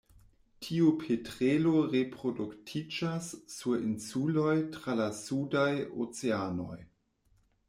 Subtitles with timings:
[0.67, 5.71] Tiu petrelo reproduktiĝas sur insuloj tra la sudaj
[6.09, 6.81] oceanoj.